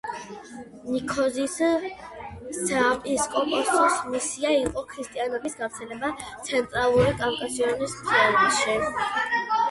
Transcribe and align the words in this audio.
ნიქოზის 0.91 1.55
საეპისკოპოსოს 2.69 3.99
მისია 4.13 4.53
იყო 4.61 4.83
ქრისტიანობის 4.93 5.57
გავრცელება 5.59 6.09
ცენტრალური 6.47 7.11
კავკასიონის 7.21 7.93
მთიანეთში. 7.99 8.75